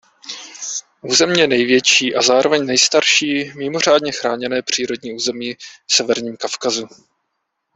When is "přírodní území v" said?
4.61-5.93